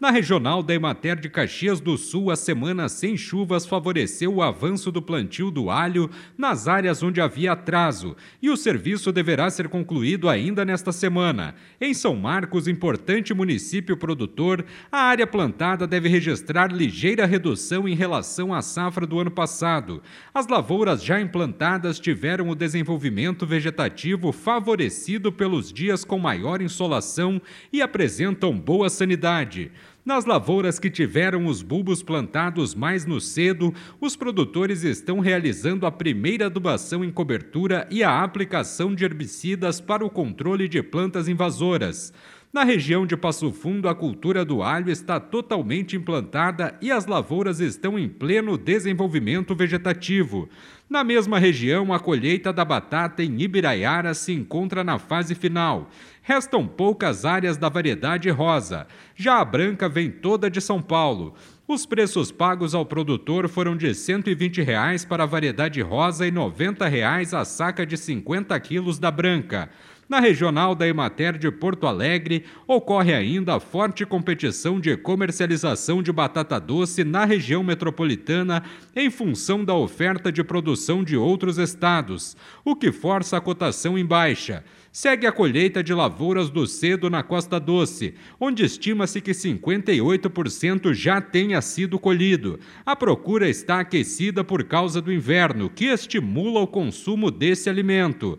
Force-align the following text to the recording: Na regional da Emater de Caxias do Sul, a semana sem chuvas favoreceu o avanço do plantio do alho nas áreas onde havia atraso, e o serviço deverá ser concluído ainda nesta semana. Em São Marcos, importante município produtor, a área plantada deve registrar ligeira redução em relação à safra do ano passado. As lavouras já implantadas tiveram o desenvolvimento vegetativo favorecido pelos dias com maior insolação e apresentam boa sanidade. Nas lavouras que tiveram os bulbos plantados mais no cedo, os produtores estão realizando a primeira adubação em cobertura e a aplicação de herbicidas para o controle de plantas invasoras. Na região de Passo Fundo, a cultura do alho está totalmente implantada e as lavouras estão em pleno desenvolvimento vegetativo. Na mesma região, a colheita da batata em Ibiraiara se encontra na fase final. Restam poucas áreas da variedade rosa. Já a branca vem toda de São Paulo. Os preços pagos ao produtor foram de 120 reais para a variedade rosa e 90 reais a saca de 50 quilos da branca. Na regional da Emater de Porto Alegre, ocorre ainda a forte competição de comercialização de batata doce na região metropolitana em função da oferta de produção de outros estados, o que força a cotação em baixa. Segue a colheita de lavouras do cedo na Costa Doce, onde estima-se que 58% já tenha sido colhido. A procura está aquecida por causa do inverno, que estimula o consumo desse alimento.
Na 0.00 0.12
regional 0.12 0.62
da 0.62 0.72
Emater 0.72 1.18
de 1.18 1.28
Caxias 1.28 1.80
do 1.80 1.98
Sul, 1.98 2.30
a 2.30 2.36
semana 2.36 2.88
sem 2.88 3.16
chuvas 3.16 3.66
favoreceu 3.66 4.32
o 4.32 4.40
avanço 4.40 4.92
do 4.92 5.02
plantio 5.02 5.50
do 5.50 5.70
alho 5.70 6.08
nas 6.36 6.68
áreas 6.68 7.02
onde 7.02 7.20
havia 7.20 7.50
atraso, 7.50 8.16
e 8.40 8.48
o 8.48 8.56
serviço 8.56 9.10
deverá 9.10 9.50
ser 9.50 9.68
concluído 9.68 10.28
ainda 10.28 10.64
nesta 10.64 10.92
semana. 10.92 11.56
Em 11.80 11.92
São 11.92 12.14
Marcos, 12.14 12.68
importante 12.68 13.34
município 13.34 13.96
produtor, 13.96 14.64
a 14.92 14.98
área 14.98 15.26
plantada 15.26 15.84
deve 15.84 16.08
registrar 16.08 16.70
ligeira 16.70 17.26
redução 17.26 17.88
em 17.88 17.96
relação 17.96 18.54
à 18.54 18.62
safra 18.62 19.04
do 19.04 19.18
ano 19.18 19.32
passado. 19.32 20.00
As 20.32 20.46
lavouras 20.46 21.02
já 21.02 21.20
implantadas 21.20 21.98
tiveram 21.98 22.48
o 22.50 22.54
desenvolvimento 22.54 23.44
vegetativo 23.44 24.30
favorecido 24.30 25.32
pelos 25.32 25.72
dias 25.72 26.04
com 26.04 26.20
maior 26.20 26.62
insolação 26.62 27.42
e 27.72 27.82
apresentam 27.82 28.56
boa 28.56 28.88
sanidade. 28.88 29.72
Nas 30.08 30.24
lavouras 30.24 30.78
que 30.78 30.88
tiveram 30.88 31.44
os 31.44 31.60
bulbos 31.60 32.02
plantados 32.02 32.74
mais 32.74 33.04
no 33.04 33.20
cedo, 33.20 33.74
os 34.00 34.16
produtores 34.16 34.82
estão 34.82 35.20
realizando 35.20 35.84
a 35.84 35.92
primeira 35.92 36.46
adubação 36.46 37.04
em 37.04 37.10
cobertura 37.10 37.86
e 37.90 38.02
a 38.02 38.22
aplicação 38.22 38.94
de 38.94 39.04
herbicidas 39.04 39.82
para 39.82 40.02
o 40.02 40.08
controle 40.08 40.66
de 40.66 40.82
plantas 40.82 41.28
invasoras. 41.28 42.10
Na 42.50 42.64
região 42.64 43.06
de 43.06 43.14
Passo 43.14 43.52
Fundo, 43.52 43.90
a 43.90 43.94
cultura 43.94 44.42
do 44.42 44.62
alho 44.62 44.90
está 44.90 45.20
totalmente 45.20 45.96
implantada 45.96 46.74
e 46.80 46.90
as 46.90 47.04
lavouras 47.04 47.60
estão 47.60 47.98
em 47.98 48.08
pleno 48.08 48.56
desenvolvimento 48.56 49.54
vegetativo. 49.54 50.48
Na 50.88 51.04
mesma 51.04 51.38
região, 51.38 51.92
a 51.92 52.00
colheita 52.00 52.50
da 52.50 52.64
batata 52.64 53.22
em 53.22 53.42
Ibiraiara 53.42 54.14
se 54.14 54.32
encontra 54.32 54.82
na 54.82 54.98
fase 54.98 55.34
final. 55.34 55.90
Restam 56.22 56.66
poucas 56.66 57.26
áreas 57.26 57.58
da 57.58 57.68
variedade 57.68 58.30
rosa. 58.30 58.86
Já 59.14 59.40
a 59.40 59.44
branca 59.44 59.86
vem 59.86 60.10
toda 60.10 60.50
de 60.50 60.62
São 60.62 60.80
Paulo. 60.80 61.34
Os 61.66 61.84
preços 61.84 62.32
pagos 62.32 62.74
ao 62.74 62.86
produtor 62.86 63.46
foram 63.46 63.76
de 63.76 63.94
120 63.94 64.62
reais 64.62 65.04
para 65.04 65.24
a 65.24 65.26
variedade 65.26 65.82
rosa 65.82 66.26
e 66.26 66.30
90 66.30 66.88
reais 66.88 67.34
a 67.34 67.44
saca 67.44 67.84
de 67.84 67.98
50 67.98 68.58
quilos 68.60 68.98
da 68.98 69.10
branca. 69.10 69.68
Na 70.08 70.20
regional 70.20 70.74
da 70.74 70.88
Emater 70.88 71.36
de 71.36 71.50
Porto 71.50 71.86
Alegre, 71.86 72.46
ocorre 72.66 73.12
ainda 73.12 73.56
a 73.56 73.60
forte 73.60 74.06
competição 74.06 74.80
de 74.80 74.96
comercialização 74.96 76.02
de 76.02 76.10
batata 76.10 76.58
doce 76.58 77.04
na 77.04 77.26
região 77.26 77.62
metropolitana 77.62 78.62
em 78.96 79.10
função 79.10 79.62
da 79.62 79.74
oferta 79.74 80.32
de 80.32 80.42
produção 80.42 81.04
de 81.04 81.14
outros 81.14 81.58
estados, 81.58 82.38
o 82.64 82.74
que 82.74 82.90
força 82.90 83.36
a 83.36 83.40
cotação 83.40 83.98
em 83.98 84.04
baixa. 84.04 84.64
Segue 84.90 85.26
a 85.26 85.32
colheita 85.32 85.82
de 85.82 85.92
lavouras 85.92 86.48
do 86.48 86.66
cedo 86.66 87.10
na 87.10 87.22
Costa 87.22 87.60
Doce, 87.60 88.14
onde 88.40 88.64
estima-se 88.64 89.20
que 89.20 89.32
58% 89.32 90.94
já 90.94 91.20
tenha 91.20 91.60
sido 91.60 91.98
colhido. 91.98 92.58
A 92.84 92.96
procura 92.96 93.48
está 93.48 93.80
aquecida 93.80 94.42
por 94.42 94.64
causa 94.64 95.02
do 95.02 95.12
inverno, 95.12 95.68
que 95.68 95.84
estimula 95.84 96.60
o 96.60 96.66
consumo 96.66 97.30
desse 97.30 97.68
alimento. 97.68 98.38